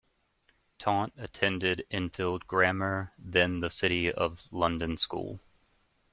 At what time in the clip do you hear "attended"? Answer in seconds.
1.15-1.85